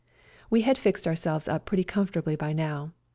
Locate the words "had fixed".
0.63-1.05